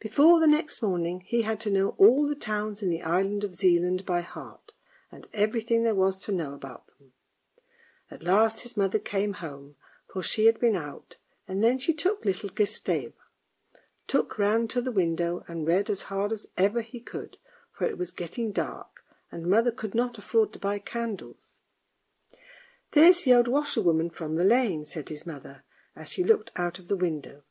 Before 0.00 0.38
the 0.38 0.46
next 0.46 0.82
morning 0.82 1.20
he 1.22 1.40
had 1.40 1.58
to 1.60 1.70
know 1.70 1.94
all 1.96 2.28
the 2.28 2.34
towns 2.34 2.82
in 2.82 2.90
the 2.90 3.00
island 3.02 3.42
of 3.42 3.54
Zealand 3.54 4.04
by 4.04 4.20
heart, 4.20 4.74
and 5.10 5.26
everything 5.32 5.82
there 5.82 5.94
was 5.94 6.18
to 6.24 6.30
know 6.30 6.52
about 6.52 6.88
them. 6.88 7.14
At 8.10 8.22
last 8.22 8.60
his 8.60 8.76
mother 8.76 8.98
came 8.98 9.32
home, 9.32 9.76
for 10.06 10.22
she 10.22 10.44
had 10.44 10.60
been 10.60 10.76
out, 10.76 11.16
and 11.48 11.64
then 11.64 11.78
she 11.78 11.94
took 11.94 12.22
little 12.22 12.50
Gustave. 12.50 13.14
Tuk 14.06 14.36
ran 14.38 14.68
to 14.68 14.82
the 14.82 14.92
window 14.92 15.42
and 15.48 15.66
read 15.66 15.88
as 15.88 16.02
hard 16.02 16.32
as 16.32 16.48
ever 16.58 16.82
he 16.82 17.00
could, 17.00 17.38
for 17.72 17.86
it 17.86 17.96
was 17.96 18.10
getting 18.10 18.52
dark, 18.52 19.06
and 19.30 19.46
mother 19.46 19.72
could 19.72 19.94
not 19.94 20.18
afford 20.18 20.52
to 20.52 20.58
buy 20.58 20.78
candles." 20.80 21.62
There's 22.92 23.22
the 23.22 23.32
old 23.32 23.48
washerwoman 23.48 24.10
from 24.10 24.34
the 24.36 24.44
lane," 24.44 24.84
said 24.84 25.08
his 25.08 25.24
mother, 25.24 25.64
as 25.96 26.10
she 26.10 26.22
looked 26.22 26.52
out 26.56 26.78
of 26.78 26.88
the 26.88 26.96
window. 26.98 27.44